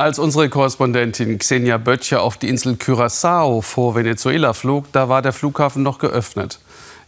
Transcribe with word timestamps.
Als 0.00 0.18
unsere 0.18 0.48
Korrespondentin 0.48 1.36
Xenia 1.36 1.76
Böttcher 1.76 2.22
auf 2.22 2.38
die 2.38 2.48
Insel 2.48 2.76
Curaçao 2.76 3.60
vor 3.60 3.94
Venezuela 3.94 4.54
flog, 4.54 4.90
da 4.92 5.10
war 5.10 5.20
der 5.20 5.34
Flughafen 5.34 5.82
noch 5.82 5.98
geöffnet. 5.98 6.58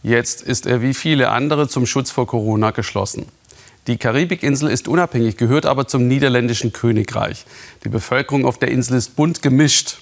Jetzt 0.03 0.43
ist 0.43 0.67
er 0.67 0.83
wie 0.83 0.93
viele 0.93 1.31
andere 1.31 1.67
zum 1.67 1.87
Schutz 1.87 2.11
vor 2.11 2.27
Corona 2.27 2.69
geschlossen. 2.69 3.25
Die 3.87 3.97
Karibikinsel 3.97 4.69
ist 4.69 4.87
unabhängig, 4.87 5.37
gehört 5.37 5.65
aber 5.65 5.87
zum 5.87 6.07
niederländischen 6.07 6.71
Königreich. 6.71 7.45
Die 7.83 7.89
Bevölkerung 7.89 8.45
auf 8.45 8.59
der 8.59 8.69
Insel 8.69 8.95
ist 8.97 9.15
bunt 9.15 9.41
gemischt. 9.41 9.97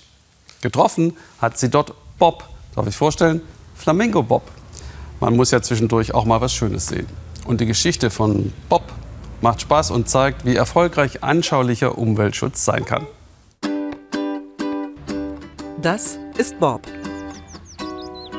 Getroffen 0.60 1.16
hat 1.40 1.58
sie 1.58 1.70
dort 1.70 1.94
Bob. 2.20 2.44
Darf 2.76 2.88
ich 2.88 2.96
vorstellen? 2.98 3.40
Flamingo 3.74 4.22
Bob. 4.22 4.44
Man 5.22 5.38
muss 5.38 5.52
ja 5.52 5.62
zwischendurch 5.62 6.14
auch 6.14 6.26
mal 6.26 6.42
was 6.42 6.54
Schönes 6.54 6.88
sehen. 6.88 7.08
Und 7.46 7.62
die 7.62 7.68
Geschichte 7.68 8.10
von 8.10 8.52
Bob 8.68 8.84
macht 9.42 9.62
Spaß 9.62 9.92
und 9.92 10.08
zeigt, 10.08 10.46
wie 10.46 10.56
erfolgreich 10.56 11.24
anschaulicher 11.24 11.98
Umweltschutz 11.98 12.64
sein 12.64 12.86
kann. 12.86 13.06
Das 15.82 16.20
ist 16.38 16.60
Bob. 16.60 16.82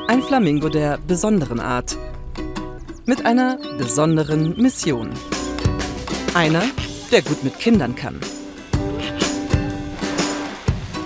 Ein 0.07 0.21
Flamingo 0.23 0.69
der 0.69 0.97
besonderen 0.97 1.59
Art. 1.59 1.97
Mit 3.05 3.25
einer 3.25 3.57
besonderen 3.77 4.61
Mission. 4.61 5.09
Einer, 6.33 6.63
der 7.11 7.21
gut 7.21 7.43
mit 7.43 7.59
Kindern 7.59 7.95
kann. 7.95 8.19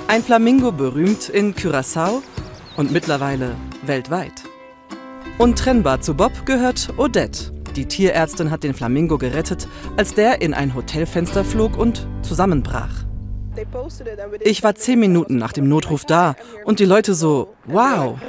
Ein 0.08 0.24
Flamingo 0.24 0.72
berühmt 0.72 1.28
in 1.28 1.54
Curaçao 1.56 2.22
und 2.78 2.92
mittlerweile 2.92 3.56
weltweit. 3.84 4.44
Untrennbar 5.38 6.02
zu 6.02 6.14
Bob 6.14 6.46
gehört 6.46 6.94
Odette, 6.98 7.52
die 7.78 7.86
Tierärztin 7.86 8.52
hat 8.52 8.64
den 8.64 8.74
Flamingo 8.74 9.18
gerettet, 9.18 9.68
als 9.96 10.14
der 10.14 10.42
in 10.42 10.54
ein 10.54 10.74
Hotelfenster 10.74 11.46
flog 11.46 11.78
und 11.78 12.08
zusammenbrach. 12.24 13.06
Ich 14.42 14.64
war 14.64 14.76
zehn 14.76 15.00
Minuten 15.00 15.38
nach 15.38 15.54
dem 15.54 15.70
Notruf 15.70 16.06
da 16.06 16.36
und 16.66 16.80
die 16.80 16.86
Leute 16.86 17.14
so, 17.14 17.54
wow. 17.66 18.20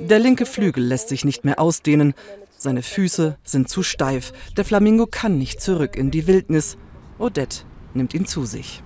Der 0.00 0.18
linke 0.18 0.46
Flügel 0.46 0.84
lässt 0.84 1.08
sich 1.08 1.24
nicht 1.24 1.44
mehr 1.44 1.60
ausdehnen, 1.60 2.14
seine 2.56 2.82
Füße 2.82 3.38
sind 3.42 3.68
zu 3.68 3.82
steif, 3.82 4.32
der 4.56 4.64
Flamingo 4.64 5.06
kann 5.06 5.38
nicht 5.38 5.60
zurück 5.60 5.96
in 5.96 6.10
die 6.10 6.26
Wildnis. 6.26 6.76
Odette 7.18 7.64
nimmt 7.94 8.14
ihn 8.14 8.26
zu 8.26 8.44
sich. 8.44 8.82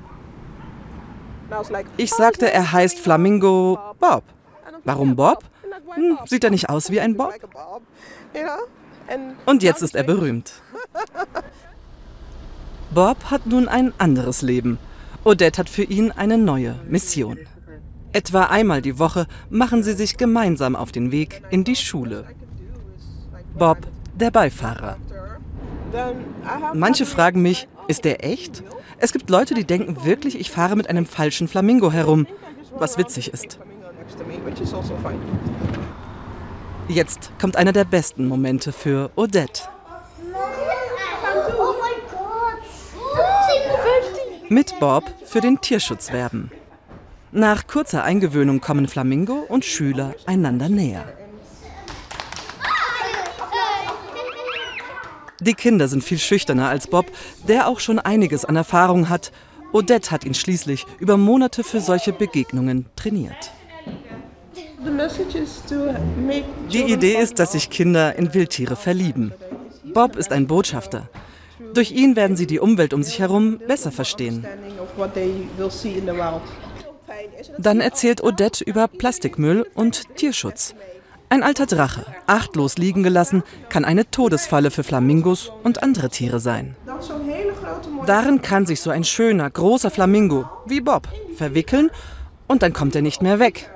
Ich 1.96 2.10
sagte, 2.12 2.52
er 2.52 2.72
heißt 2.72 2.98
Flamingo 2.98 3.78
Bob. 3.98 4.24
Warum 4.84 5.16
Bob? 5.16 5.44
Hm, 5.94 6.18
sieht 6.26 6.44
er 6.44 6.50
nicht 6.50 6.68
aus 6.68 6.90
wie 6.90 7.00
ein 7.00 7.16
Bob? 7.16 7.34
Und 9.46 9.62
jetzt 9.62 9.82
ist 9.82 9.94
er 9.94 10.02
berühmt. 10.02 10.52
Bob 12.92 13.24
hat 13.30 13.46
nun 13.46 13.68
ein 13.68 13.92
anderes 13.98 14.42
Leben. 14.42 14.78
Odette 15.24 15.58
hat 15.58 15.68
für 15.68 15.82
ihn 15.82 16.12
eine 16.12 16.38
neue 16.38 16.76
Mission. 16.88 17.38
Etwa 18.12 18.44
einmal 18.44 18.82
die 18.82 18.98
Woche 18.98 19.26
machen 19.50 19.82
sie 19.82 19.94
sich 19.94 20.16
gemeinsam 20.16 20.76
auf 20.76 20.92
den 20.92 21.10
Weg 21.10 21.42
in 21.50 21.64
die 21.64 21.74
Schule. 21.74 22.26
Bob, 23.58 23.78
der 24.14 24.30
Beifahrer. 24.30 24.96
Manche 26.74 27.06
fragen 27.06 27.42
mich, 27.42 27.68
ist 27.88 28.04
der 28.04 28.24
echt? 28.24 28.62
Es 28.98 29.12
gibt 29.12 29.30
Leute, 29.30 29.54
die 29.54 29.64
denken 29.64 30.04
wirklich, 30.04 30.38
ich 30.38 30.50
fahre 30.50 30.76
mit 30.76 30.88
einem 30.88 31.06
falschen 31.06 31.48
Flamingo 31.48 31.90
herum, 31.90 32.26
was 32.78 32.98
witzig 32.98 33.32
ist. 33.32 33.58
Jetzt 36.88 37.32
kommt 37.40 37.56
einer 37.56 37.72
der 37.72 37.84
besten 37.84 38.28
Momente 38.28 38.70
für 38.70 39.10
Odette. 39.16 39.62
Mit 44.50 44.78
Bob 44.80 45.04
für 45.24 45.40
den 45.40 45.60
Tierschutz 45.62 46.12
werben. 46.12 46.50
Nach 47.32 47.66
kurzer 47.66 48.04
Eingewöhnung 48.04 48.60
kommen 48.60 48.86
Flamingo 48.86 49.44
und 49.48 49.64
Schüler 49.64 50.14
einander 50.26 50.68
näher. 50.68 51.04
Die 55.40 55.54
Kinder 55.54 55.88
sind 55.88 56.04
viel 56.04 56.18
schüchterner 56.18 56.68
als 56.68 56.86
Bob, 56.86 57.06
der 57.48 57.66
auch 57.66 57.80
schon 57.80 57.98
einiges 57.98 58.44
an 58.44 58.56
Erfahrung 58.56 59.08
hat. 59.08 59.32
Odette 59.72 60.10
hat 60.10 60.24
ihn 60.24 60.34
schließlich 60.34 60.86
über 60.98 61.16
Monate 61.16 61.64
für 61.64 61.80
solche 61.80 62.12
Begegnungen 62.12 62.86
trainiert. 62.94 63.50
Die 66.70 66.82
Idee 66.92 67.16
ist, 67.16 67.38
dass 67.38 67.52
sich 67.52 67.70
Kinder 67.70 68.16
in 68.16 68.34
Wildtiere 68.34 68.76
verlieben. 68.76 69.32
Bob 69.92 70.16
ist 70.16 70.32
ein 70.32 70.46
Botschafter. 70.46 71.08
Durch 71.72 71.92
ihn 71.92 72.16
werden 72.16 72.36
sie 72.36 72.46
die 72.46 72.60
Umwelt 72.60 72.92
um 72.92 73.02
sich 73.02 73.18
herum 73.18 73.58
besser 73.66 73.92
verstehen. 73.92 74.46
Dann 77.58 77.80
erzählt 77.80 78.22
Odette 78.22 78.64
über 78.64 78.88
Plastikmüll 78.88 79.66
und 79.74 80.16
Tierschutz. 80.16 80.74
Ein 81.28 81.42
alter 81.42 81.66
Drache, 81.66 82.06
achtlos 82.26 82.76
liegen 82.78 83.02
gelassen, 83.02 83.42
kann 83.68 83.84
eine 83.84 84.10
Todesfalle 84.10 84.70
für 84.70 84.84
Flamingos 84.84 85.50
und 85.62 85.82
andere 85.82 86.10
Tiere 86.10 86.38
sein. 86.38 86.76
Darin 88.06 88.42
kann 88.42 88.66
sich 88.66 88.80
so 88.80 88.90
ein 88.90 89.04
schöner, 89.04 89.50
großer 89.50 89.90
Flamingo, 89.90 90.44
wie 90.66 90.80
Bob, 90.80 91.08
verwickeln 91.36 91.90
und 92.46 92.62
dann 92.62 92.72
kommt 92.72 92.94
er 92.94 93.02
nicht 93.02 93.22
mehr 93.22 93.38
weg. 93.38 93.70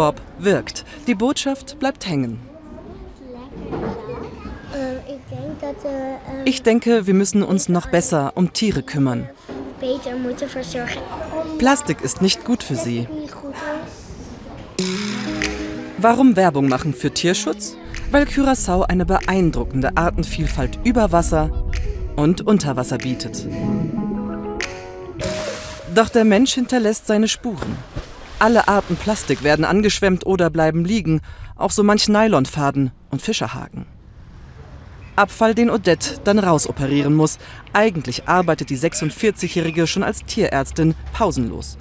Bob 0.00 0.22
wirkt. 0.38 0.86
Die 1.06 1.14
Botschaft 1.14 1.78
bleibt 1.78 2.08
hängen. 2.08 2.40
Ich 6.46 6.62
denke, 6.62 7.06
wir 7.06 7.12
müssen 7.12 7.42
uns 7.42 7.68
noch 7.68 7.90
besser 7.90 8.32
um 8.34 8.50
Tiere 8.54 8.82
kümmern. 8.82 9.28
Plastik 11.58 12.00
ist 12.00 12.22
nicht 12.22 12.46
gut 12.46 12.62
für 12.62 12.76
sie. 12.76 13.06
Warum 15.98 16.34
Werbung 16.34 16.70
machen 16.70 16.94
für 16.94 17.10
Tierschutz? 17.10 17.76
Weil 18.10 18.24
Curaçao 18.24 18.84
eine 18.84 19.04
beeindruckende 19.04 19.98
Artenvielfalt 19.98 20.78
über 20.82 21.12
Wasser 21.12 21.50
und 22.16 22.46
unter 22.46 22.74
Wasser 22.76 22.96
bietet. 22.96 23.46
Doch 25.94 26.08
der 26.08 26.24
Mensch 26.24 26.54
hinterlässt 26.54 27.06
seine 27.06 27.28
Spuren. 27.28 27.76
Alle 28.40 28.68
Arten 28.68 28.96
Plastik 28.96 29.42
werden 29.42 29.66
angeschwemmt 29.66 30.24
oder 30.24 30.48
bleiben 30.48 30.86
liegen, 30.86 31.20
auch 31.56 31.70
so 31.70 31.82
manch 31.82 32.08
Nylonfaden 32.08 32.90
und 33.10 33.20
Fischerhaken. 33.20 33.84
Abfall, 35.14 35.54
den 35.54 35.68
Odette 35.68 36.18
dann 36.24 36.38
rausoperieren 36.38 37.14
muss. 37.14 37.38
Eigentlich 37.74 38.28
arbeitet 38.28 38.70
die 38.70 38.78
46-Jährige 38.78 39.86
schon 39.86 40.02
als 40.02 40.24
Tierärztin 40.24 40.94
pausenlos. 41.12 41.76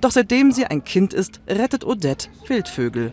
Doch 0.00 0.12
seitdem 0.12 0.52
sie 0.52 0.66
ein 0.66 0.84
Kind 0.84 1.12
ist, 1.12 1.40
rettet 1.48 1.84
Odette 1.84 2.28
Wildvögel. 2.46 3.10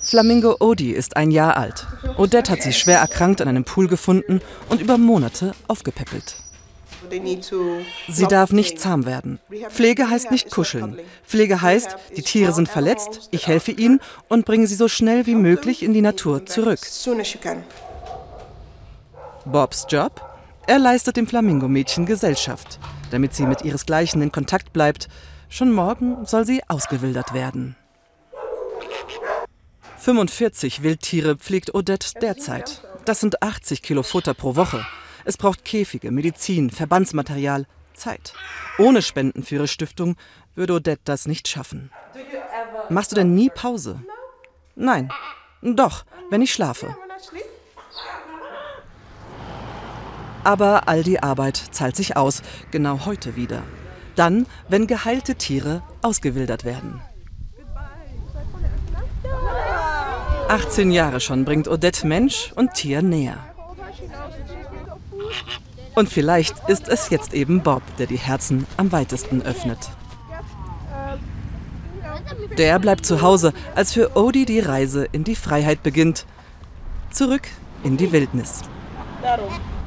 Flamingo 0.00 0.56
Odi 0.58 0.92
ist 0.92 1.18
ein 1.18 1.30
Jahr 1.30 1.58
alt. 1.58 1.86
Odette 2.16 2.50
hat 2.50 2.62
sie 2.62 2.72
schwer 2.72 3.00
erkrankt 3.00 3.42
an 3.42 3.48
einem 3.48 3.64
Pool 3.64 3.88
gefunden 3.88 4.40
und 4.70 4.80
über 4.80 4.96
Monate 4.96 5.52
aufgepäppelt. 5.68 6.43
Sie 8.08 8.26
darf 8.26 8.52
nicht 8.52 8.80
zahm 8.80 9.06
werden. 9.06 9.38
Pflege 9.68 10.08
heißt 10.08 10.30
nicht 10.30 10.50
kuscheln. 10.50 10.98
Pflege 11.26 11.62
heißt, 11.62 11.96
die 12.16 12.22
Tiere 12.22 12.52
sind 12.52 12.68
verletzt, 12.68 13.28
ich 13.30 13.46
helfe 13.46 13.72
ihnen 13.72 14.00
und 14.28 14.44
bringe 14.44 14.66
sie 14.66 14.74
so 14.74 14.88
schnell 14.88 15.26
wie 15.26 15.34
möglich 15.34 15.82
in 15.82 15.92
die 15.92 16.02
Natur 16.02 16.46
zurück. 16.46 16.80
Bobs 19.44 19.86
Job? 19.88 20.20
Er 20.66 20.78
leistet 20.78 21.16
dem 21.16 21.26
Flamingo-Mädchen 21.26 22.06
Gesellschaft, 22.06 22.78
damit 23.10 23.34
sie 23.34 23.46
mit 23.46 23.62
ihresgleichen 23.62 24.22
in 24.22 24.32
Kontakt 24.32 24.72
bleibt. 24.72 25.08
Schon 25.50 25.70
morgen 25.70 26.24
soll 26.24 26.46
sie 26.46 26.62
ausgewildert 26.68 27.34
werden. 27.34 27.76
45 29.98 30.82
Wildtiere 30.82 31.36
pflegt 31.36 31.74
Odette 31.74 32.18
derzeit. 32.20 32.82
Das 33.04 33.20
sind 33.20 33.42
80 33.42 33.82
Kilo 33.82 34.02
Futter 34.02 34.34
pro 34.34 34.56
Woche. 34.56 34.84
Es 35.24 35.36
braucht 35.36 35.64
Käfige, 35.64 36.10
Medizin, 36.10 36.70
Verbandsmaterial, 36.70 37.66
Zeit. 37.94 38.34
Ohne 38.78 39.02
Spenden 39.02 39.42
für 39.42 39.56
ihre 39.56 39.68
Stiftung 39.68 40.16
würde 40.54 40.74
Odette 40.74 41.02
das 41.04 41.26
nicht 41.26 41.48
schaffen. 41.48 41.90
Machst 42.88 43.12
du 43.12 43.16
denn 43.16 43.34
nie 43.34 43.50
Pause? 43.50 44.00
Nein. 44.74 45.10
Doch, 45.62 46.04
wenn 46.30 46.42
ich 46.42 46.52
schlafe. 46.52 46.96
Aber 50.42 50.88
all 50.88 51.02
die 51.02 51.22
Arbeit 51.22 51.56
zahlt 51.70 51.96
sich 51.96 52.16
aus, 52.16 52.42
genau 52.70 53.06
heute 53.06 53.34
wieder. 53.34 53.62
Dann, 54.14 54.46
wenn 54.68 54.86
geheilte 54.86 55.36
Tiere 55.36 55.82
ausgewildert 56.02 56.64
werden. 56.64 57.00
18 60.48 60.90
Jahre 60.90 61.20
schon 61.20 61.46
bringt 61.46 61.66
Odette 61.68 62.06
Mensch 62.06 62.52
und 62.54 62.74
Tier 62.74 63.00
näher. 63.00 63.38
Und 65.94 66.08
vielleicht 66.08 66.68
ist 66.68 66.88
es 66.88 67.10
jetzt 67.10 67.34
eben 67.34 67.62
Bob, 67.62 67.82
der 67.98 68.06
die 68.06 68.18
Herzen 68.18 68.66
am 68.76 68.90
weitesten 68.92 69.42
öffnet. 69.42 69.78
Der 72.58 72.78
bleibt 72.78 73.06
zu 73.06 73.22
Hause, 73.22 73.52
als 73.74 73.92
für 73.92 74.16
Odie 74.16 74.44
die 74.44 74.60
Reise 74.60 75.06
in 75.12 75.24
die 75.24 75.36
Freiheit 75.36 75.82
beginnt. 75.82 76.26
Zurück 77.10 77.48
in 77.82 77.96
die 77.96 78.12
Wildnis. 78.12 78.62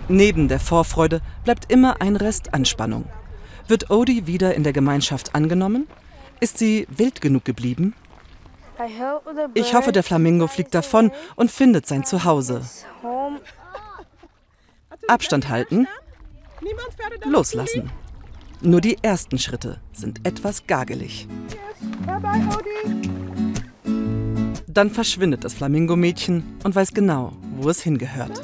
Neben 0.07 0.47
der 0.47 0.59
Vorfreude 0.59 1.21
bleibt 1.43 1.71
immer 1.71 2.01
ein 2.01 2.15
Rest 2.15 2.53
Anspannung. 2.53 3.05
Wird 3.67 3.89
Odie 3.89 4.27
wieder 4.27 4.55
in 4.55 4.63
der 4.63 4.73
Gemeinschaft 4.73 5.35
angenommen? 5.35 5.87
Ist 6.39 6.57
sie 6.57 6.87
wild 6.89 7.19
genug 7.19 7.43
geblieben? 7.43 7.93
Ich 9.53 9.73
hoffe, 9.73 9.91
der 9.91 10.03
Flamingo 10.03 10.47
fliegt 10.47 10.75
davon 10.75 11.11
und 11.35 11.51
findet 11.51 11.87
sein 11.87 12.05
Zuhause. 12.05 12.61
Abstand 15.07 15.49
halten, 15.49 15.87
loslassen. 17.25 17.89
Nur 18.61 18.81
die 18.81 18.97
ersten 19.01 19.37
Schritte 19.37 19.79
sind 19.93 20.25
etwas 20.27 20.67
gagelig. 20.67 21.27
Dann 24.67 24.89
verschwindet 24.89 25.43
das 25.43 25.53
Flamingo-Mädchen 25.53 26.43
und 26.63 26.75
weiß 26.75 26.93
genau, 26.93 27.33
wo 27.57 27.69
es 27.69 27.81
hingehört. 27.81 28.41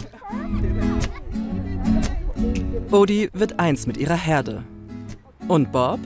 Odie 2.91 3.29
wird 3.33 3.59
eins 3.59 3.87
mit 3.87 3.97
ihrer 3.97 4.15
Herde. 4.15 4.63
Und 5.47 5.71
Bob? 5.71 5.99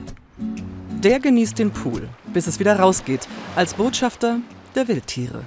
Der 1.02 1.20
genießt 1.20 1.58
den 1.58 1.70
Pool, 1.70 2.08
bis 2.32 2.46
es 2.46 2.58
wieder 2.58 2.78
rausgeht, 2.78 3.28
als 3.54 3.74
Botschafter 3.74 4.40
der 4.74 4.88
Wildtiere. 4.88 5.44